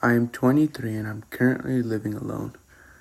I 0.00 0.12
am 0.12 0.28
23 0.28 0.94
and 0.94 1.08
I'm 1.08 1.24
currently 1.30 1.82
living 1.82 2.14
alone. 2.14 2.52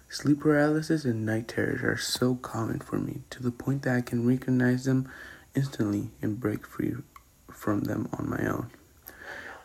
Sleep 0.10 0.40
paralysis 0.40 1.06
and 1.06 1.28
night 1.28 1.48
terrors 1.48 1.84
are 1.84 1.96
so 1.96 2.34
common 2.34 2.80
for 2.80 2.98
me 2.98 3.22
to 3.30 3.44
the 3.44 3.52
point 3.52 3.84
that 3.84 3.96
I 3.96 4.02
can 4.02 4.26
recognize 4.26 4.86
them 4.86 5.08
instantly 5.54 6.10
and 6.24 6.40
break 6.40 6.66
free 6.66 6.96
from 7.52 7.82
them 7.82 8.10
on 8.14 8.28
my 8.28 8.48
own. 8.48 8.72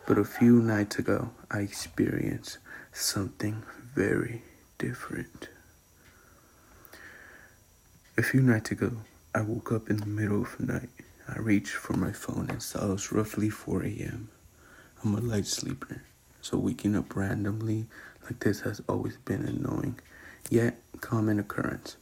But 0.05 0.19
a 0.19 0.25
few 0.25 0.61
nights 0.61 0.99
ago, 0.99 1.31
I 1.49 1.61
experienced 1.61 2.59
something 2.91 3.63
very 3.95 4.43
different. 4.77 5.49
A 8.15 8.21
few 8.21 8.41
nights 8.41 8.69
ago, 8.69 8.91
I 9.33 9.41
woke 9.41 9.71
up 9.71 9.89
in 9.89 9.97
the 9.97 10.05
middle 10.05 10.43
of 10.43 10.55
the 10.59 10.71
night. 10.71 10.89
I 11.27 11.39
reached 11.39 11.73
for 11.73 11.93
my 11.93 12.11
phone 12.11 12.51
and 12.51 12.61
saw 12.61 12.89
it 12.89 12.91
was 12.91 13.11
roughly 13.11 13.49
4 13.49 13.81
a.m. 13.85 14.29
I'm 15.03 15.15
a 15.15 15.19
light 15.19 15.47
sleeper, 15.47 16.03
so 16.43 16.57
waking 16.57 16.93
up 16.93 17.15
randomly 17.15 17.85
like 18.25 18.39
this 18.39 18.59
has 18.61 18.81
always 18.87 19.15
been 19.17 19.43
annoying, 19.45 19.97
yet 20.49 20.77
common 20.99 21.39
occurrence. 21.39 21.95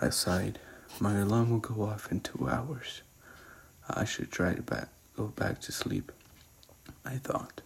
I 0.00 0.10
sighed. 0.10 0.60
My 1.00 1.18
alarm 1.18 1.50
will 1.50 1.58
go 1.58 1.82
off 1.82 2.10
in 2.12 2.20
two 2.20 2.48
hours. 2.48 3.02
I 3.90 4.04
should 4.04 4.30
try 4.30 4.54
to 4.54 4.62
back, 4.62 4.88
go 5.16 5.26
back 5.26 5.60
to 5.62 5.72
sleep, 5.72 6.12
I 7.04 7.16
thought. 7.16 7.62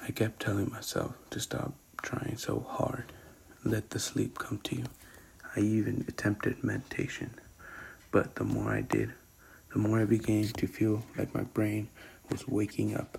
I 0.00 0.12
kept 0.12 0.40
telling 0.40 0.70
myself 0.70 1.14
to 1.30 1.40
stop 1.40 1.74
trying 2.00 2.36
so 2.36 2.60
hard. 2.60 3.12
Let 3.64 3.90
the 3.90 3.98
sleep 3.98 4.38
come 4.38 4.58
to 4.64 4.76
you. 4.76 4.84
I 5.56 5.60
even 5.60 6.04
attempted 6.06 6.62
meditation. 6.62 7.32
But 8.12 8.36
the 8.36 8.44
more 8.44 8.70
I 8.70 8.82
did, 8.82 9.12
the 9.72 9.80
more 9.80 10.00
I 10.00 10.04
began 10.04 10.44
to 10.44 10.66
feel 10.68 11.02
like 11.16 11.34
my 11.34 11.42
brain 11.42 11.88
was 12.30 12.46
waking 12.46 12.96
up, 12.96 13.18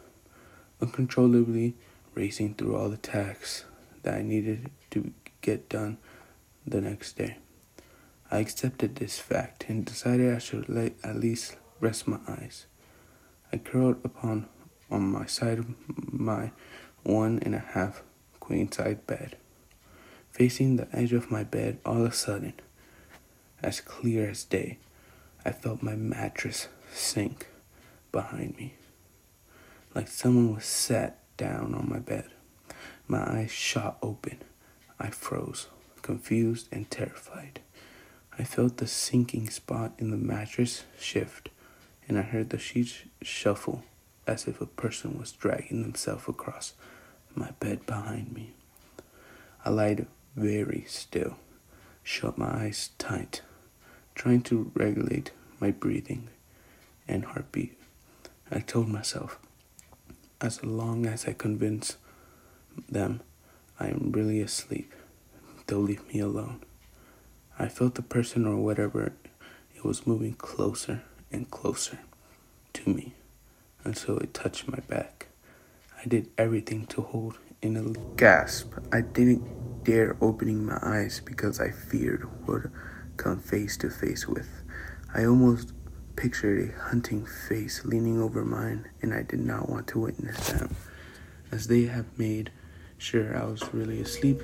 uncontrollably 0.82 1.76
racing 2.16 2.56
through 2.56 2.76
all 2.76 2.90
the 2.90 2.98
tasks 2.98 3.66
that 4.04 4.16
I 4.16 4.22
needed 4.22 4.72
to 4.92 5.14
get 5.42 5.70
done 5.70 5.98
the 6.66 6.82
next 6.82 7.14
day. 7.18 7.38
I 8.32 8.40
accepted 8.40 8.96
this 8.96 9.20
fact 9.20 9.66
and 9.68 9.86
decided 9.86 10.34
I 10.34 10.40
should 10.40 10.70
let, 10.70 10.94
at 11.04 11.16
least 11.16 11.56
rest 11.80 12.08
my 12.08 12.20
eyes. 12.28 12.66
I 13.52 13.58
curled 13.58 13.98
upon 14.04 14.48
on 14.92 15.12
my 15.12 15.26
side 15.26 15.60
of 15.60 15.68
my 15.88 16.52
one 17.04 17.40
and 17.42 17.56
a 17.56 17.60
half 17.60 18.04
queen 18.40 18.72
size 18.72 18.98
bed, 19.08 19.38
facing 20.32 20.76
the 20.76 20.88
edge 20.94 21.14
of 21.14 21.32
my 21.32 21.44
bed 21.44 21.80
all 21.86 22.06
of 22.06 22.12
a 22.12 22.16
sudden 22.16 22.54
as 23.62 23.82
clear 23.82 24.30
as 24.30 24.44
day. 24.44 24.78
I 25.46 25.52
felt 25.52 25.82
my 25.82 25.96
mattress 25.96 26.68
sink 26.94 27.48
behind 28.12 28.58
me, 28.58 28.76
like 30.00 30.08
someone 30.08 30.56
was 30.56 30.64
sat 30.64 31.20
down 31.36 31.76
on 31.76 31.90
my 31.90 32.00
bed. 32.00 32.30
My 33.06 33.20
eyes 33.20 33.52
shot 33.52 33.98
open. 34.02 34.38
I 34.98 35.10
froze, 35.10 35.68
confused 36.02 36.70
and 36.72 36.90
terrified. 36.90 37.60
I 38.38 38.46
felt 38.46 38.78
the 38.78 38.88
sinking 38.88 39.50
spot 39.50 39.92
in 39.98 40.10
the 40.10 40.16
mattress 40.16 40.86
shift, 40.98 41.50
and 42.08 42.18
I 42.18 42.22
heard 42.22 42.50
the 42.50 42.58
sheets 42.58 43.00
shuffle 43.22 43.84
as 44.26 44.48
if 44.48 44.62
a 44.62 44.66
person 44.66 45.20
was 45.20 45.34
dragging 45.34 45.82
themselves 45.82 46.30
across 46.30 46.76
my 47.36 47.52
bed 47.60 47.86
behind 47.86 48.32
me. 48.32 48.54
I 49.66 49.70
lied 49.70 50.08
very 50.34 50.86
still, 50.88 51.36
shut 52.04 52.38
my 52.38 52.64
eyes 52.64 52.92
tight 52.98 53.42
trying 54.16 54.44
to 54.44 54.72
regulate 54.76 55.32
my 55.60 55.72
breathing 55.72 56.30
and 57.06 57.26
heartbeat. 57.26 57.78
I 58.50 58.60
told 58.60 58.88
myself, 58.88 59.38
as 60.42 60.64
long 60.64 61.06
as 61.06 61.28
I 61.28 61.34
convince 61.34 61.98
them 62.88 63.22
I 63.80 63.88
am 63.88 64.12
really 64.12 64.42
asleep, 64.42 64.94
they'll 65.68 65.80
leave 65.80 66.14
me 66.14 66.20
alone. 66.20 66.62
I 67.58 67.68
felt 67.68 67.96
the 67.96 68.02
person 68.02 68.46
or 68.46 68.58
whatever 68.58 69.14
it 69.76 69.84
was 69.84 70.08
moving 70.08 70.34
closer 70.34 71.04
and 71.32 71.50
closer 71.50 72.00
to 72.74 72.90
me 72.90 73.14
until 73.84 74.18
it 74.18 74.34
touched 74.34 74.68
my 74.68 74.80
back. 74.88 75.28
I 76.02 76.08
did 76.08 76.30
everything 76.38 76.86
to 76.88 77.02
hold 77.02 77.38
in 77.62 77.76
a 77.76 78.16
gasp. 78.16 78.74
I 78.92 79.02
didn't 79.02 79.84
dare 79.84 80.16
opening 80.22 80.66
my 80.66 80.80
eyes 80.82 81.22
because 81.24 81.60
I 81.60 81.72
feared 81.72 82.24
what 82.46 82.64
come 83.18 83.40
face 83.40 83.76
to 83.78 83.90
face 83.90 84.28
with. 84.28 84.50
I 85.14 85.26
almost 85.26 85.74
pictured 86.16 86.70
a 86.70 86.80
hunting 86.90 87.26
face 87.26 87.86
leaning 87.86 88.22
over 88.22 88.44
mine, 88.44 88.88
and 89.02 89.14
I 89.14 89.24
did 89.24 89.40
not 89.40 89.70
want 89.70 89.88
to 89.90 90.00
witness 90.00 90.50
that. 90.52 90.70
As 91.52 91.68
they 91.68 91.84
have 91.84 92.06
made 92.18 92.52
sure 92.98 93.38
I 93.38 93.46
was 93.46 93.74
really 93.74 94.02
asleep, 94.02 94.42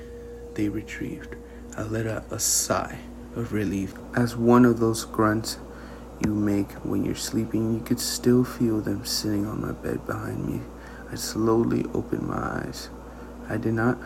they 0.56 0.70
retrieved. 0.70 1.36
I 1.78 1.84
let 1.84 2.08
out 2.08 2.32
a 2.32 2.40
sigh 2.40 3.00
of 3.36 3.54
relief. 3.54 3.94
As 4.16 4.36
one 4.36 4.66
of 4.66 4.80
those 4.80 5.06
grunts 5.06 5.58
you 6.26 6.34
make 6.34 6.72
when 6.84 7.04
you're 7.04 7.16
sleeping, 7.16 7.74
you 7.74 7.82
could 7.82 8.00
still 8.00 8.44
feel 8.44 8.82
them 8.82 9.06
sitting 9.06 9.46
on 9.46 9.62
my 9.62 9.74
bed 9.74 10.06
behind 10.06 10.48
me. 10.48 10.62
I 11.12 11.16
slowly 11.16 11.86
opened 11.94 12.28
my 12.28 12.64
eyes. 12.64 12.90
I 13.50 13.58
did 13.58 13.74
not 13.74 13.98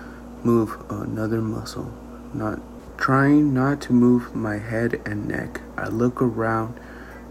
move 0.44 0.76
another 0.90 1.42
muscle, 1.42 1.94
not 2.34 2.60
Trying 3.00 3.54
not 3.54 3.80
to 3.84 3.94
move 3.94 4.36
my 4.36 4.58
head 4.58 5.02
and 5.06 5.26
neck, 5.26 5.62
I 5.78 5.88
look 5.88 6.22
around 6.22 6.78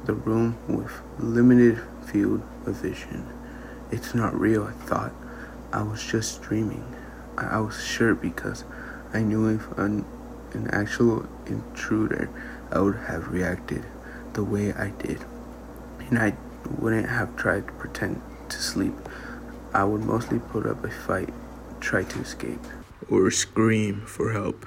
the 0.04 0.14
room 0.14 0.56
with 0.69 0.92
limited 1.19 1.81
field 2.06 2.42
of 2.66 2.76
vision. 2.76 3.26
It's 3.91 4.14
not 4.14 4.38
real, 4.38 4.64
I 4.64 4.72
thought. 4.72 5.12
I 5.72 5.82
was 5.82 6.03
just 6.03 6.42
dreaming. 6.42 6.84
I, 7.36 7.60
was 7.60 7.84
sure 7.84 8.14
because 8.14 8.64
I 9.12 9.20
knew 9.20 9.48
if 9.48 9.78
an, 9.78 10.04
an 10.53 10.69
actual 10.72 11.26
intruder, 11.47 12.28
I 12.70 12.81
would 12.81 12.97
have 12.97 13.28
reacted 13.28 13.84
the 14.32 14.44
way 14.44 14.72
I 14.72 14.91
did. 14.91 15.25
And 16.00 16.19
I 16.19 16.37
wouldn't 16.78 17.08
have 17.08 17.37
tried 17.37 17.66
to 17.66 17.72
pretend 17.75 18.20
to 18.48 18.56
sleep. 18.62 18.94
I 19.72 19.84
would 19.84 20.03
mostly 20.04 20.38
put 20.38 20.66
up 20.66 20.84
a 20.84 20.91
fight, 20.91 21.32
try 21.81 22.03
to 22.03 22.20
escape, 22.20 22.64
or 23.10 23.31
scream 23.31 24.03
for 24.06 24.32
help. 24.32 24.66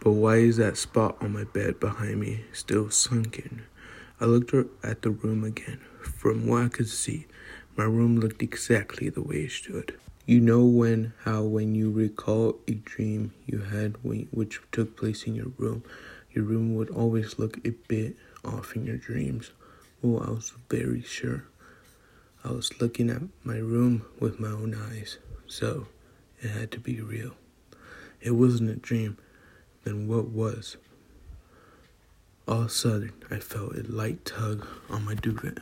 But 0.00 0.12
why 0.12 0.36
is 0.36 0.56
that 0.58 0.76
spot 0.76 1.16
on 1.20 1.32
my 1.32 1.44
bed 1.44 1.80
behind 1.80 2.20
me 2.20 2.44
still 2.52 2.90
sunken? 2.90 3.66
I 4.20 4.24
looked 4.24 4.52
at 4.82 5.02
the 5.02 5.10
room 5.10 5.44
again. 5.44 5.78
From 6.02 6.48
what 6.48 6.64
I 6.64 6.68
could 6.68 6.88
see, 6.88 7.26
my 7.76 7.84
room 7.84 8.18
looked 8.18 8.42
exactly 8.42 9.08
the 9.08 9.22
way 9.22 9.42
it 9.42 9.52
stood. 9.52 9.96
You 10.26 10.40
know 10.40 10.64
when 10.64 11.12
how 11.22 11.44
when 11.44 11.76
you 11.76 11.92
recall 11.92 12.58
a 12.66 12.72
dream 12.72 13.32
you 13.46 13.58
had 13.60 13.96
when, 14.02 14.26
which 14.32 14.60
took 14.72 14.96
place 14.96 15.22
in 15.24 15.36
your 15.36 15.52
room, 15.56 15.84
your 16.32 16.44
room 16.44 16.74
would 16.74 16.90
always 16.90 17.38
look 17.38 17.58
a 17.64 17.70
bit 17.70 18.16
off 18.44 18.74
in 18.74 18.84
your 18.84 18.96
dreams. 18.96 19.52
Well, 20.02 20.24
I 20.26 20.30
was 20.30 20.52
very 20.68 21.02
sure. 21.02 21.44
I 22.44 22.50
was 22.50 22.80
looking 22.80 23.10
at 23.10 23.22
my 23.44 23.58
room 23.58 24.04
with 24.18 24.40
my 24.40 24.48
own 24.48 24.74
eyes, 24.74 25.18
so 25.46 25.86
it 26.42 26.50
had 26.50 26.72
to 26.72 26.80
be 26.80 27.00
real. 27.00 27.34
It 28.20 28.32
wasn't 28.32 28.70
a 28.70 28.76
dream 28.76 29.16
Then 29.84 30.08
what 30.08 30.28
was. 30.28 30.76
All 32.48 32.62
of 32.62 32.66
a 32.68 32.70
sudden, 32.70 33.12
I 33.30 33.40
felt 33.40 33.76
a 33.76 33.82
light 33.82 34.24
tug 34.24 34.66
on 34.88 35.04
my 35.04 35.14
duvet. 35.14 35.58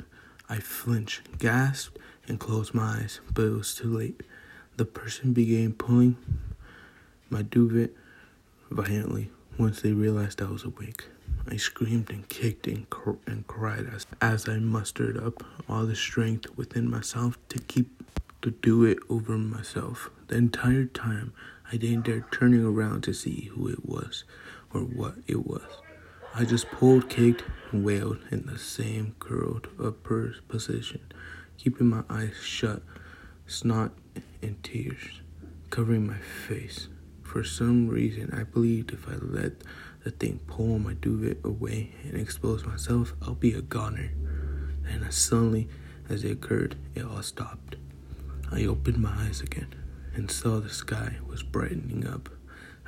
I 0.49 0.59
flinched, 0.61 1.37
gasped, 1.41 1.99
and 2.29 2.39
closed 2.39 2.75
my 2.75 3.01
eyes, 3.01 3.19
but 3.35 3.47
it 3.47 3.51
was 3.51 3.75
too 3.75 3.93
late. 3.93 4.23
The 4.77 4.85
person 4.85 5.33
began 5.33 5.73
pulling 5.73 6.17
my 7.29 7.43
duvet 7.43 7.91
violently 8.71 9.33
once 9.59 9.83
they 9.83 9.91
realized 9.91 10.41
I 10.41 10.45
was 10.45 10.63
awake. 10.63 11.07
I 11.49 11.57
screamed 11.57 12.09
and 12.09 12.29
kicked 12.29 12.69
and, 12.69 12.89
cr- 12.89 13.23
and 13.27 13.45
cried 13.49 13.91
as, 13.93 14.07
as 14.23 14.49
I 14.49 14.59
mustered 14.59 15.17
up 15.19 15.43
all 15.69 15.87
the 15.87 15.97
strength 15.97 16.47
within 16.57 16.89
myself 16.89 17.37
to 17.49 17.59
keep 17.59 17.91
do 18.63 18.85
it 18.85 18.99
over 19.11 19.37
myself. 19.37 20.09
The 20.29 20.37
entire 20.37 20.85
time, 20.85 21.33
I 21.73 21.79
didn't 21.79 22.07
dare 22.07 22.25
turning 22.31 22.65
around 22.65 23.01
to 23.03 23.13
see 23.13 23.51
who 23.57 23.67
it 23.67 23.85
was 23.85 24.23
or 24.73 24.83
what 24.83 25.17
it 25.27 25.45
was. 25.45 25.65
I 26.39 26.45
just 26.45 26.71
pulled, 26.71 27.09
kicked, 27.09 27.45
and 27.73 27.83
wailed 27.83 28.19
in 28.31 28.45
the 28.45 28.59
same 28.59 29.15
curled 29.19 29.69
up 29.83 30.07
position, 30.49 31.01
keeping 31.57 31.87
my 31.87 32.03
eyes 32.11 32.35
shut, 32.43 32.83
snot 33.47 33.93
and 34.43 34.63
tears 34.63 35.23
covering 35.71 36.07
my 36.07 36.19
face. 36.19 36.89
For 37.23 37.43
some 37.43 37.89
reason, 37.89 38.33
I 38.33 38.45
believed 38.45 38.93
if 38.93 39.09
I 39.09 39.15
let 39.15 39.63
the 40.05 40.11
thing 40.11 40.41
pull 40.47 40.79
my 40.79 40.93
duvet 40.93 41.39
away 41.43 41.93
and 42.05 42.21
expose 42.21 42.65
myself, 42.65 43.15
I'll 43.23 43.35
be 43.35 43.53
a 43.55 43.63
goner. 43.63 44.11
And 44.87 45.05
as 45.05 45.17
suddenly 45.17 45.69
as 46.09 46.23
it 46.23 46.33
occurred, 46.33 46.77
it 46.95 47.05
all 47.05 47.23
stopped. 47.23 47.77
I 48.53 48.65
opened 48.67 48.99
my 48.99 49.13
eyes 49.25 49.41
again 49.41 49.75
and 50.15 50.31
saw 50.31 50.61
the 50.61 50.69
sky 50.69 51.17
was 51.27 51.43
brightening 51.43 52.07
up. 52.07 52.29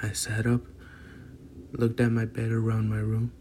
I 0.03 0.12
sat 0.12 0.47
up, 0.47 0.62
looked 1.73 2.00
at 2.00 2.12
my 2.12 2.25
bed 2.25 2.50
around 2.50 2.91
my 2.91 2.99
room. 2.99 3.32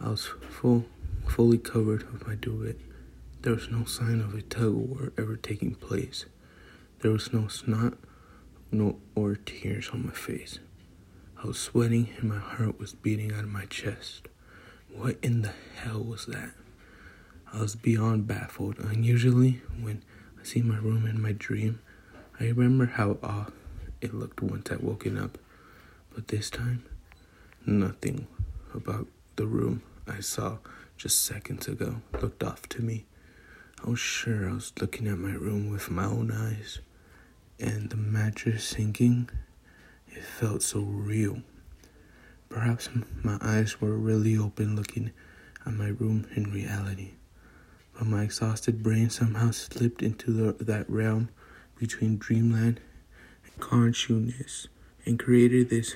I 0.00 0.10
was 0.10 0.26
full, 0.26 0.84
fully 1.26 1.58
covered 1.58 2.10
with 2.12 2.26
my 2.26 2.34
duvet. 2.34 2.78
There 3.42 3.54
was 3.54 3.70
no 3.70 3.84
sign 3.84 4.20
of 4.20 4.34
a 4.34 4.42
tug 4.42 4.68
of 4.68 4.74
war 4.74 5.12
ever 5.18 5.36
taking 5.36 5.74
place. 5.74 6.26
There 7.00 7.10
was 7.10 7.32
no 7.32 7.48
snot 7.48 7.94
no 8.70 8.98
or 9.14 9.36
tears 9.36 9.90
on 9.92 10.06
my 10.06 10.12
face. 10.12 10.58
I 11.42 11.46
was 11.46 11.58
sweating 11.58 12.08
and 12.18 12.28
my 12.28 12.38
heart 12.38 12.78
was 12.78 12.94
beating 12.94 13.32
out 13.32 13.44
of 13.44 13.50
my 13.50 13.66
chest. 13.66 14.28
What 14.92 15.18
in 15.22 15.42
the 15.42 15.52
hell 15.76 16.02
was 16.02 16.26
that? 16.26 16.52
I 17.52 17.60
was 17.60 17.76
beyond 17.76 18.26
baffled. 18.26 18.78
Unusually, 18.78 19.62
when 19.80 20.02
I 20.40 20.44
see 20.44 20.62
my 20.62 20.78
room 20.78 21.06
in 21.06 21.20
my 21.20 21.32
dream, 21.32 21.80
I 22.40 22.44
remember 22.44 22.86
how 22.86 23.18
off 23.22 23.52
it 24.00 24.14
looked 24.14 24.42
once 24.42 24.70
I 24.70 24.76
woken 24.76 25.16
up. 25.18 25.38
But 26.14 26.28
this 26.28 26.50
time, 26.50 26.84
nothing 27.66 28.26
about 28.74 29.06
the 29.36 29.46
room 29.46 29.82
I 30.06 30.20
saw 30.20 30.58
just 30.96 31.24
seconds 31.24 31.68
ago 31.68 31.96
looked 32.20 32.42
off 32.42 32.68
to 32.70 32.82
me. 32.82 33.06
I 33.84 33.90
was 33.90 33.98
sure 33.98 34.48
I 34.48 34.54
was 34.54 34.72
looking 34.80 35.06
at 35.08 35.18
my 35.18 35.32
room 35.32 35.70
with 35.70 35.90
my 35.90 36.04
own 36.04 36.30
eyes, 36.30 36.78
and 37.58 37.90
the 37.90 37.96
mattress 37.96 38.64
sinking, 38.64 39.28
it 40.08 40.22
felt 40.22 40.62
so 40.62 40.80
real. 40.80 41.42
Perhaps 42.48 42.88
my 43.22 43.38
eyes 43.40 43.80
were 43.80 43.96
really 43.96 44.36
open 44.38 44.76
looking 44.76 45.10
at 45.66 45.74
my 45.74 45.88
room 45.88 46.26
in 46.34 46.52
reality, 46.52 47.12
but 47.98 48.06
my 48.06 48.22
exhausted 48.22 48.82
brain 48.82 49.10
somehow 49.10 49.50
slipped 49.50 50.02
into 50.02 50.32
the, 50.32 50.64
that 50.64 50.88
realm 50.88 51.28
between 51.78 52.16
dreamland 52.16 52.80
and 53.44 53.60
consciousness 53.60 54.68
and 55.04 55.18
created 55.18 55.68
this 55.68 55.94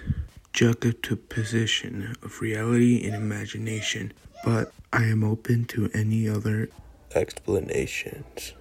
juxtaposition 0.53 2.17
of 2.23 2.41
reality 2.41 3.07
and 3.07 3.15
imagination. 3.15 4.13
But 4.45 4.73
I 4.93 5.05
am 5.05 5.23
open 5.23 5.67
to 5.67 5.91
any 5.95 6.29
other 6.29 6.69
explanations. 7.15 8.55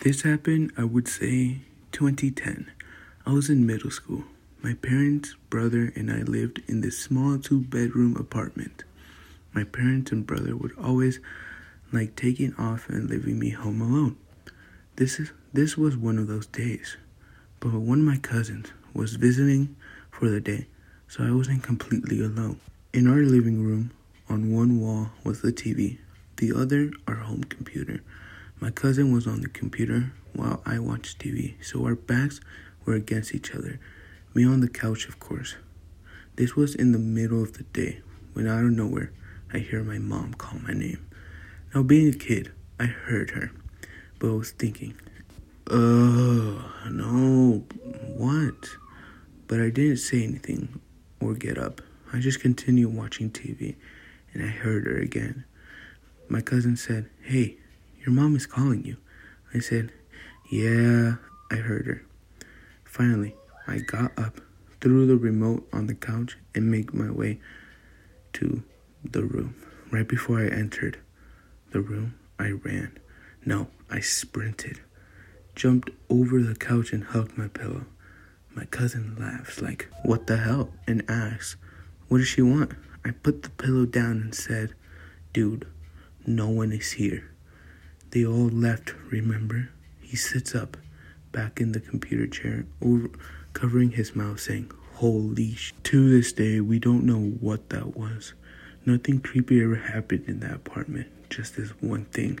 This 0.00 0.22
happened, 0.22 0.72
I 0.78 0.84
would 0.84 1.08
say, 1.08 1.62
2010. 1.90 2.70
I 3.26 3.32
was 3.32 3.50
in 3.50 3.66
middle 3.66 3.90
school. 3.90 4.24
My 4.62 4.74
parents, 4.74 5.34
brother, 5.50 5.92
and 5.96 6.10
I 6.12 6.18
lived 6.22 6.62
in 6.68 6.80
this 6.80 6.98
small 6.98 7.38
two 7.38 7.60
bedroom 7.60 8.16
apartment. 8.16 8.84
My 9.52 9.64
parents 9.64 10.12
and 10.12 10.26
brother 10.26 10.56
would 10.56 10.76
always 10.78 11.18
like 11.92 12.14
taking 12.14 12.54
off 12.54 12.88
and 12.88 13.10
leaving 13.10 13.38
me 13.38 13.50
home 13.50 13.80
alone. 13.80 14.16
This 14.96 15.20
is 15.20 15.32
this 15.52 15.76
was 15.76 15.96
one 15.96 16.18
of 16.18 16.26
those 16.26 16.46
days. 16.46 16.96
But 17.60 17.72
one 17.72 18.00
of 18.00 18.04
my 18.04 18.16
cousins 18.16 18.68
was 18.94 19.16
visiting 19.16 19.76
for 20.10 20.28
the 20.28 20.40
day 20.40 20.66
so 21.08 21.22
I 21.24 21.32
wasn't 21.32 21.62
completely 21.62 22.20
alone. 22.20 22.60
In 22.92 23.06
our 23.06 23.20
living 23.20 23.62
room, 23.62 23.90
on 24.28 24.52
one 24.52 24.80
wall 24.80 25.10
was 25.22 25.42
the 25.42 25.52
TV, 25.52 25.98
the 26.36 26.52
other 26.52 26.90
our 27.06 27.16
home 27.16 27.44
computer. 27.44 28.02
My 28.58 28.70
cousin 28.70 29.12
was 29.12 29.26
on 29.26 29.42
the 29.42 29.48
computer 29.48 30.12
while 30.32 30.62
I 30.64 30.78
watched 30.78 31.18
TV, 31.18 31.62
so 31.62 31.84
our 31.84 31.94
backs 31.94 32.40
were 32.84 32.94
against 32.94 33.34
each 33.34 33.54
other. 33.54 33.78
Me 34.34 34.44
on 34.44 34.60
the 34.60 34.68
couch, 34.68 35.06
of 35.08 35.20
course. 35.20 35.56
This 36.36 36.56
was 36.56 36.74
in 36.74 36.92
the 36.92 36.98
middle 36.98 37.42
of 37.42 37.52
the 37.54 37.64
day 37.64 38.00
when 38.32 38.46
out 38.48 38.64
of 38.64 38.72
nowhere 38.72 39.12
I 39.52 39.58
hear 39.58 39.82
my 39.82 39.98
mom 39.98 40.34
call 40.34 40.58
my 40.60 40.72
name. 40.72 41.06
Now, 41.74 41.82
being 41.82 42.08
a 42.08 42.16
kid, 42.16 42.52
I 42.80 42.86
heard 42.86 43.30
her, 43.30 43.52
but 44.18 44.28
I 44.28 44.32
was 44.32 44.50
thinking, 44.52 44.94
oh, 45.70 46.72
no, 46.90 47.64
what? 48.16 48.70
But 49.46 49.60
I 49.60 49.70
didn't 49.70 49.98
say 49.98 50.24
anything 50.24 50.80
or 51.20 51.34
get 51.34 51.58
up. 51.58 51.80
I 52.12 52.18
just 52.18 52.40
continued 52.40 52.94
watching 52.94 53.30
TV 53.30 53.76
and 54.32 54.42
I 54.42 54.48
heard 54.48 54.86
her 54.86 54.96
again. 54.96 55.44
My 56.28 56.40
cousin 56.40 56.76
said, 56.76 57.08
Hey, 57.22 57.56
your 58.00 58.10
mom 58.10 58.36
is 58.36 58.46
calling 58.46 58.84
you. 58.84 58.96
I 59.54 59.60
said, 59.60 59.92
Yeah, 60.50 61.16
I 61.50 61.56
heard 61.56 61.86
her. 61.86 62.02
Finally, 62.84 63.34
I 63.66 63.78
got 63.78 64.18
up, 64.18 64.40
threw 64.80 65.06
the 65.06 65.16
remote 65.16 65.68
on 65.72 65.86
the 65.86 65.94
couch, 65.94 66.36
and 66.54 66.70
made 66.70 66.92
my 66.94 67.10
way 67.10 67.40
to 68.34 68.62
the 69.04 69.24
room. 69.24 69.54
Right 69.90 70.06
before 70.06 70.40
I 70.40 70.48
entered 70.48 70.98
the 71.70 71.80
room, 71.80 72.14
I 72.38 72.50
ran. 72.50 72.98
No, 73.46 73.68
I 73.88 74.00
sprinted, 74.00 74.80
jumped 75.54 75.90
over 76.10 76.42
the 76.42 76.56
couch, 76.56 76.92
and 76.92 77.04
hugged 77.04 77.38
my 77.38 77.46
pillow. 77.46 77.86
My 78.56 78.64
cousin 78.64 79.14
laughs, 79.18 79.62
like, 79.62 79.88
What 80.02 80.26
the 80.26 80.38
hell? 80.38 80.70
and 80.88 81.04
asks, 81.08 81.56
What 82.08 82.18
does 82.18 82.26
she 82.26 82.42
want? 82.42 82.72
I 83.04 83.12
put 83.12 83.44
the 83.44 83.50
pillow 83.50 83.86
down 83.86 84.20
and 84.20 84.34
said, 84.34 84.74
Dude, 85.32 85.64
no 86.26 86.48
one 86.48 86.72
is 86.72 86.92
here. 86.92 87.30
They 88.10 88.26
all 88.26 88.48
left, 88.48 88.94
remember? 89.12 89.70
He 90.00 90.16
sits 90.16 90.52
up, 90.54 90.76
back 91.30 91.60
in 91.60 91.70
the 91.70 91.80
computer 91.80 92.26
chair, 92.26 92.66
over, 92.82 93.10
covering 93.52 93.92
his 93.92 94.16
mouth, 94.16 94.40
saying, 94.40 94.72
Holy 94.94 95.54
sh. 95.54 95.72
To 95.84 96.10
this 96.10 96.32
day, 96.32 96.60
we 96.60 96.80
don't 96.80 97.04
know 97.04 97.20
what 97.20 97.68
that 97.70 97.96
was. 97.96 98.32
Nothing 98.84 99.20
creepy 99.20 99.62
ever 99.62 99.76
happened 99.76 100.24
in 100.26 100.40
that 100.40 100.54
apartment, 100.54 101.08
just 101.30 101.56
this 101.56 101.70
one 101.80 102.06
thing. 102.06 102.40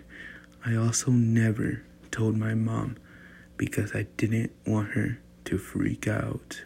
I 0.68 0.74
also 0.74 1.12
never 1.12 1.82
told 2.10 2.36
my 2.36 2.54
mom 2.54 2.96
because 3.56 3.94
I 3.94 4.08
didn't 4.16 4.50
want 4.66 4.90
her 4.94 5.20
to 5.44 5.58
freak 5.58 6.08
out. 6.08 6.64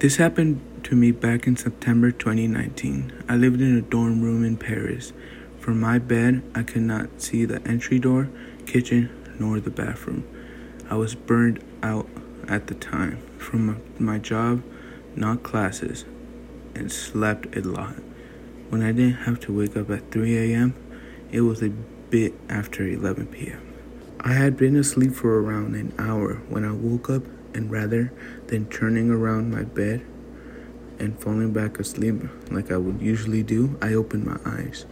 This 0.00 0.16
happened 0.16 0.60
to 0.82 0.96
me 0.96 1.12
back 1.12 1.46
in 1.46 1.56
September 1.56 2.10
2019. 2.10 3.22
I 3.28 3.36
lived 3.36 3.60
in 3.60 3.76
a 3.76 3.82
dorm 3.82 4.20
room 4.20 4.44
in 4.44 4.56
Paris. 4.56 5.12
From 5.60 5.78
my 5.78 6.00
bed, 6.00 6.42
I 6.56 6.64
could 6.64 6.82
not 6.82 7.22
see 7.22 7.44
the 7.44 7.62
entry 7.62 8.00
door, 8.00 8.28
kitchen, 8.66 9.08
nor 9.38 9.60
the 9.60 9.70
bathroom. 9.70 10.26
I 10.90 10.96
was 10.96 11.14
burned 11.14 11.62
out 11.84 12.08
at 12.48 12.66
the 12.66 12.74
time 12.74 13.22
from 13.38 13.80
my 14.00 14.18
job, 14.18 14.64
not 15.14 15.44
classes, 15.44 16.04
and 16.74 16.90
slept 16.90 17.56
a 17.56 17.60
lot. 17.60 17.94
When 18.70 18.82
I 18.82 18.90
didn't 18.90 19.22
have 19.24 19.38
to 19.40 19.56
wake 19.56 19.76
up 19.76 19.88
at 19.90 20.10
3 20.10 20.52
a.m., 20.52 20.74
it 21.30 21.42
was 21.42 21.62
a 21.62 21.68
bit 21.68 22.34
after 22.48 22.86
11 22.86 23.26
p.m. 23.26 23.60
I 24.20 24.32
had 24.32 24.56
been 24.56 24.76
asleep 24.76 25.12
for 25.12 25.40
around 25.40 25.74
an 25.74 25.92
hour 25.98 26.34
when 26.48 26.64
I 26.64 26.72
woke 26.72 27.10
up, 27.10 27.22
and 27.54 27.70
rather 27.70 28.12
than 28.46 28.66
turning 28.66 29.10
around 29.10 29.50
my 29.50 29.62
bed 29.62 30.04
and 30.98 31.18
falling 31.20 31.52
back 31.52 31.78
asleep 31.78 32.16
like 32.50 32.70
I 32.70 32.76
would 32.76 33.00
usually 33.00 33.42
do, 33.42 33.78
I 33.80 33.94
opened 33.94 34.24
my 34.26 34.38
eyes. 34.44 34.86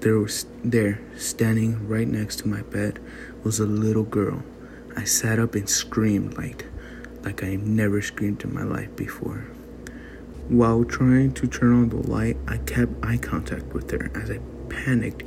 There 0.00 0.18
was 0.18 0.46
there, 0.64 1.00
standing 1.16 1.86
right 1.88 2.08
next 2.08 2.40
to 2.40 2.48
my 2.48 2.62
bed, 2.62 2.98
was 3.44 3.60
a 3.60 3.66
little 3.66 4.02
girl. 4.02 4.42
I 4.96 5.04
sat 5.04 5.38
up 5.38 5.54
and 5.54 5.68
screamed 5.68 6.36
like 6.36 6.66
like 7.24 7.44
I 7.44 7.54
never 7.54 8.02
screamed 8.02 8.42
in 8.42 8.52
my 8.52 8.64
life 8.64 8.94
before. 8.96 9.46
While 10.48 10.84
trying 10.84 11.34
to 11.34 11.46
turn 11.46 11.72
on 11.72 11.88
the 11.88 12.08
light, 12.10 12.36
I 12.48 12.56
kept 12.58 12.92
eye 13.04 13.16
contact 13.16 13.66
with 13.72 13.90
her 13.92 14.10
as 14.14 14.28
I 14.30 14.40
panicked 14.68 15.22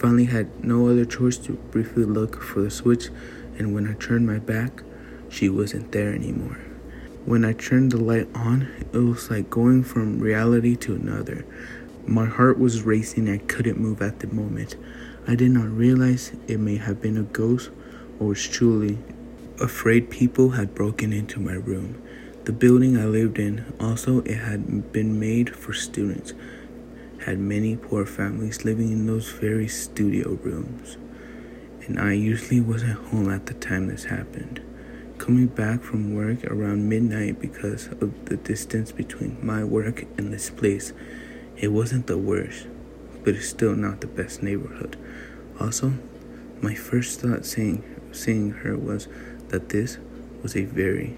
finally 0.00 0.24
had 0.24 0.64
no 0.64 0.88
other 0.88 1.04
choice 1.04 1.36
to 1.36 1.52
briefly 1.52 2.04
look 2.04 2.42
for 2.42 2.62
the 2.62 2.70
switch, 2.70 3.10
and 3.58 3.74
when 3.74 3.86
I 3.86 3.92
turned 3.92 4.26
my 4.26 4.38
back, 4.38 4.82
she 5.28 5.50
wasn't 5.50 5.92
there 5.92 6.14
anymore. 6.14 6.58
When 7.26 7.44
I 7.44 7.52
turned 7.52 7.92
the 7.92 7.98
light 8.02 8.26
on, 8.34 8.68
it 8.80 8.96
was 8.96 9.30
like 9.30 9.50
going 9.50 9.84
from 9.84 10.18
reality 10.18 10.74
to 10.76 10.94
another. 10.94 11.44
My 12.06 12.24
heart 12.24 12.58
was 12.58 12.82
racing 12.82 13.28
I 13.28 13.38
couldn't 13.38 13.78
move 13.78 14.00
at 14.00 14.20
the 14.20 14.26
moment. 14.28 14.74
I 15.28 15.34
did 15.34 15.50
not 15.50 15.68
realize 15.68 16.32
it 16.48 16.58
may 16.58 16.78
have 16.78 17.02
been 17.02 17.18
a 17.18 17.22
ghost 17.22 17.70
or 18.18 18.28
was 18.28 18.48
truly 18.48 18.98
afraid 19.60 20.08
people 20.08 20.50
had 20.50 20.74
broken 20.74 21.12
into 21.12 21.38
my 21.38 21.52
room. 21.52 22.00
The 22.44 22.52
building 22.52 22.96
I 22.96 23.04
lived 23.04 23.38
in 23.38 23.70
also 23.78 24.22
it 24.22 24.38
had 24.38 24.92
been 24.92 25.20
made 25.20 25.54
for 25.54 25.74
students 25.74 26.32
had 27.26 27.38
many 27.38 27.76
poor 27.76 28.06
families 28.06 28.64
living 28.64 28.92
in 28.92 29.06
those 29.06 29.30
very 29.30 29.68
studio 29.68 30.38
rooms, 30.42 30.96
and 31.86 32.00
I 32.00 32.14
usually 32.14 32.60
wasn't 32.60 32.98
home 33.08 33.30
at 33.30 33.46
the 33.46 33.54
time 33.54 33.88
this 33.88 34.04
happened. 34.04 34.62
Coming 35.18 35.48
back 35.48 35.82
from 35.82 36.14
work 36.14 36.44
around 36.44 36.88
midnight 36.88 37.40
because 37.40 37.88
of 37.88 38.24
the 38.24 38.38
distance 38.38 38.90
between 38.90 39.36
my 39.44 39.62
work 39.64 40.04
and 40.16 40.32
this 40.32 40.48
place, 40.48 40.94
it 41.58 41.68
wasn't 41.68 42.06
the 42.06 42.16
worst, 42.16 42.66
but 43.22 43.34
it's 43.34 43.48
still 43.48 43.76
not 43.76 44.00
the 44.00 44.06
best 44.06 44.42
neighborhood. 44.42 44.96
Also, 45.60 45.92
my 46.62 46.74
first 46.74 47.20
thought 47.20 47.44
seeing 47.44 47.84
seeing 48.12 48.50
her 48.50 48.76
was 48.76 49.08
that 49.48 49.68
this 49.68 49.98
was 50.42 50.56
a 50.56 50.64
very 50.64 51.16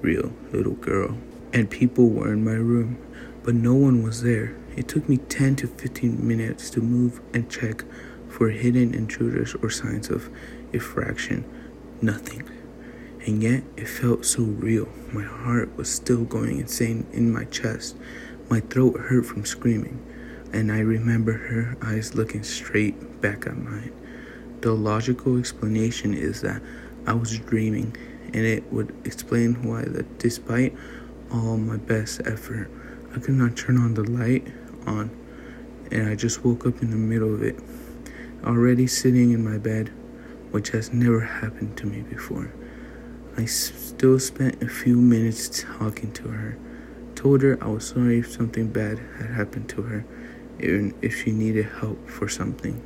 real 0.00 0.32
little 0.52 0.74
girl, 0.74 1.18
and 1.52 1.68
people 1.68 2.08
were 2.08 2.32
in 2.32 2.44
my 2.44 2.52
room, 2.52 2.98
but 3.42 3.54
no 3.54 3.74
one 3.74 4.02
was 4.02 4.22
there. 4.22 4.54
It 4.78 4.86
took 4.86 5.08
me 5.08 5.16
10 5.16 5.56
to 5.56 5.66
15 5.66 6.24
minutes 6.24 6.70
to 6.70 6.80
move 6.80 7.20
and 7.34 7.50
check 7.50 7.82
for 8.28 8.50
hidden 8.50 8.94
intruders 8.94 9.56
or 9.56 9.70
signs 9.70 10.08
of 10.08 10.30
effraction. 10.72 11.44
Nothing. 12.00 12.48
And 13.26 13.42
yet 13.42 13.64
it 13.76 13.88
felt 13.88 14.24
so 14.24 14.44
real. 14.44 14.88
My 15.12 15.24
heart 15.24 15.76
was 15.76 15.92
still 15.92 16.22
going 16.22 16.60
insane 16.60 17.08
in 17.12 17.32
my 17.32 17.42
chest. 17.46 17.96
My 18.48 18.60
throat 18.60 19.00
hurt 19.00 19.26
from 19.26 19.44
screaming. 19.44 19.98
and 20.52 20.70
I 20.70 20.78
remember 20.78 21.32
her 21.32 21.76
eyes 21.82 22.14
looking 22.14 22.44
straight 22.44 23.20
back 23.20 23.48
at 23.48 23.56
mine. 23.58 23.92
The 24.60 24.72
logical 24.72 25.40
explanation 25.40 26.14
is 26.14 26.40
that 26.42 26.62
I 27.04 27.14
was 27.14 27.36
dreaming, 27.36 27.96
and 28.32 28.46
it 28.46 28.72
would 28.72 28.94
explain 29.04 29.64
why 29.64 29.82
that 29.82 30.20
despite 30.20 30.72
all 31.32 31.56
my 31.56 31.78
best 31.78 32.20
effort, 32.24 32.70
I 33.12 33.18
could 33.18 33.34
not 33.34 33.56
turn 33.56 33.76
on 33.76 33.94
the 33.94 34.08
light 34.08 34.46
on, 34.88 35.10
and 35.92 36.08
I 36.08 36.14
just 36.14 36.44
woke 36.44 36.66
up 36.66 36.82
in 36.82 36.90
the 36.90 36.96
middle 36.96 37.34
of 37.34 37.42
it, 37.42 37.58
already 38.44 38.86
sitting 38.86 39.32
in 39.32 39.44
my 39.44 39.58
bed, 39.58 39.88
which 40.50 40.70
has 40.70 40.92
never 40.92 41.20
happened 41.20 41.76
to 41.76 41.86
me 41.86 42.00
before. 42.00 42.52
I 43.36 43.44
still 43.44 44.18
spent 44.18 44.62
a 44.62 44.68
few 44.68 44.96
minutes 44.96 45.64
talking 45.78 46.12
to 46.14 46.28
her, 46.28 46.58
told 47.14 47.42
her 47.42 47.58
I 47.60 47.68
was 47.68 47.86
sorry 47.86 48.18
if 48.18 48.32
something 48.32 48.68
bad 48.68 48.98
had 49.18 49.30
happened 49.30 49.68
to 49.70 49.82
her, 49.82 50.04
even 50.58 50.94
if 51.02 51.22
she 51.22 51.30
needed 51.30 51.66
help 51.66 52.08
for 52.08 52.28
something. 52.28 52.82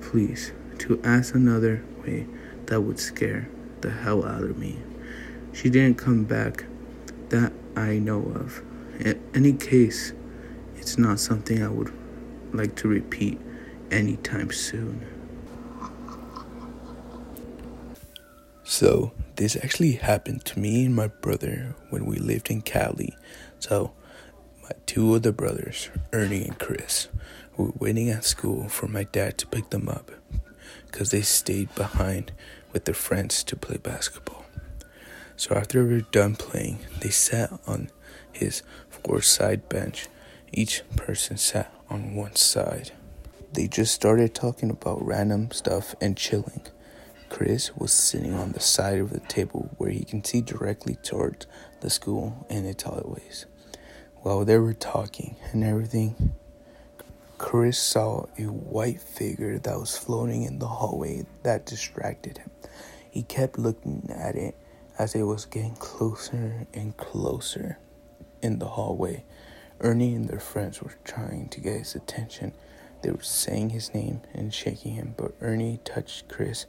Please, 0.00 0.52
to 0.78 1.00
ask 1.04 1.34
another 1.34 1.84
way 2.02 2.26
that 2.66 2.80
would 2.80 2.98
scare 2.98 3.48
the 3.82 3.90
hell 3.90 4.24
out 4.24 4.44
of 4.44 4.56
me. 4.56 4.78
She 5.52 5.68
didn't 5.68 5.98
come 5.98 6.24
back 6.24 6.64
that 7.28 7.52
I 7.76 7.98
know 7.98 8.20
of. 8.20 8.62
In 9.00 9.20
any 9.34 9.52
case, 9.52 10.12
it's 10.80 10.96
not 10.96 11.20
something 11.20 11.62
I 11.62 11.68
would 11.68 11.92
like 12.52 12.74
to 12.76 12.88
repeat 12.88 13.38
anytime 13.90 14.50
soon. 14.50 15.06
So, 18.64 19.12
this 19.36 19.56
actually 19.56 19.92
happened 19.92 20.44
to 20.46 20.58
me 20.58 20.86
and 20.86 20.94
my 20.94 21.08
brother 21.08 21.74
when 21.90 22.06
we 22.06 22.16
lived 22.16 22.50
in 22.50 22.62
Cali. 22.62 23.14
So, 23.58 23.92
my 24.62 24.70
two 24.86 25.14
other 25.14 25.32
brothers, 25.32 25.90
Ernie 26.12 26.44
and 26.44 26.58
Chris, 26.58 27.08
were 27.56 27.72
waiting 27.78 28.08
at 28.08 28.24
school 28.24 28.68
for 28.68 28.88
my 28.88 29.04
dad 29.04 29.36
to 29.38 29.46
pick 29.46 29.70
them 29.70 29.88
up 29.88 30.10
because 30.86 31.10
they 31.10 31.22
stayed 31.22 31.74
behind 31.74 32.32
with 32.72 32.84
their 32.86 32.94
friends 32.94 33.44
to 33.44 33.56
play 33.56 33.76
basketball. 33.76 34.44
So, 35.36 35.54
after 35.54 35.84
we 35.84 35.94
were 35.94 36.00
done 36.00 36.36
playing, 36.36 36.78
they 37.00 37.10
sat 37.10 37.52
on 37.66 37.90
his 38.32 38.62
four 38.88 39.20
side 39.20 39.68
bench. 39.68 40.06
Each 40.52 40.82
person 40.96 41.36
sat 41.36 41.72
on 41.88 42.16
one 42.16 42.34
side. 42.34 42.90
They 43.52 43.68
just 43.68 43.94
started 43.94 44.34
talking 44.34 44.70
about 44.70 45.04
random 45.04 45.52
stuff 45.52 45.94
and 46.00 46.16
chilling. 46.16 46.62
Chris 47.28 47.76
was 47.76 47.92
sitting 47.92 48.34
on 48.34 48.50
the 48.52 48.60
side 48.60 48.98
of 48.98 49.10
the 49.10 49.20
table 49.20 49.70
where 49.78 49.90
he 49.90 50.04
can 50.04 50.24
see 50.24 50.40
directly 50.40 50.96
towards 50.96 51.46
the 51.80 51.90
school 51.90 52.46
and 52.50 52.66
its 52.66 52.82
hallways. 52.82 53.46
While 54.22 54.44
they 54.44 54.58
were 54.58 54.74
talking 54.74 55.36
and 55.52 55.62
everything, 55.62 56.34
Chris 57.38 57.78
saw 57.78 58.26
a 58.36 58.42
white 58.42 59.00
figure 59.00 59.58
that 59.58 59.78
was 59.78 59.96
floating 59.96 60.42
in 60.42 60.58
the 60.58 60.66
hallway 60.66 61.26
that 61.44 61.64
distracted 61.64 62.38
him. 62.38 62.50
He 63.08 63.22
kept 63.22 63.56
looking 63.56 64.10
at 64.12 64.34
it 64.34 64.56
as 64.98 65.14
it 65.14 65.22
was 65.22 65.44
getting 65.44 65.76
closer 65.76 66.66
and 66.74 66.96
closer 66.96 67.78
in 68.42 68.58
the 68.58 68.66
hallway. 68.66 69.24
Ernie 69.80 70.14
and 70.14 70.28
their 70.28 70.40
friends 70.40 70.82
were 70.82 70.94
trying 71.04 71.48
to 71.48 71.60
get 71.60 71.78
his 71.78 71.94
attention. 71.94 72.52
They 73.02 73.10
were 73.10 73.22
saying 73.22 73.70
his 73.70 73.94
name 73.94 74.20
and 74.34 74.52
shaking 74.52 74.92
him, 74.94 75.14
but 75.16 75.34
Ernie 75.40 75.80
touched 75.84 76.28
Chris 76.28 76.66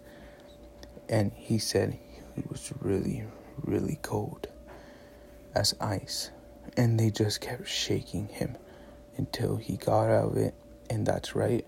and 1.09 1.33
he 1.35 1.57
said 1.57 1.99
he 2.35 2.43
was 2.49 2.71
really, 2.79 3.25
really 3.61 3.99
cold 4.01 4.47
as 5.53 5.75
ice. 5.81 6.31
And 6.77 6.97
they 6.97 7.09
just 7.09 7.41
kept 7.41 7.67
shaking 7.67 8.29
him 8.29 8.55
until 9.17 9.57
he 9.57 9.75
got 9.75 10.09
out 10.09 10.31
of 10.31 10.37
it. 10.37 10.55
And 10.89 11.05
that's 11.05 11.35
right 11.35 11.65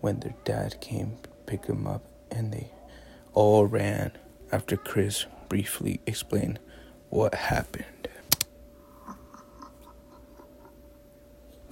when 0.00 0.20
their 0.20 0.34
dad 0.44 0.80
came 0.80 1.18
to 1.22 1.28
pick 1.46 1.66
him 1.66 1.86
up, 1.86 2.02
and 2.30 2.52
they 2.52 2.70
all 3.34 3.66
ran 3.66 4.12
after 4.52 4.76
Chris 4.76 5.26
briefly 5.48 6.00
explained 6.06 6.58
what 7.10 7.34
happened. 7.34 7.97